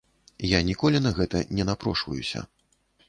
[0.57, 2.47] Я ніколі на гэта не напрошваюся.